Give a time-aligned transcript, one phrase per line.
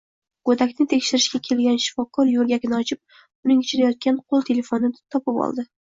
[0.49, 3.01] Goʻdakni tekshirishga kelgan shifokor yoʻrgakni ochib,
[3.49, 5.69] uning ichida yotgan qoʻl telefonini topib oldi